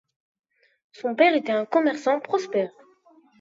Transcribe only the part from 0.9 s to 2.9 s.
Son père était un commerçant prospère.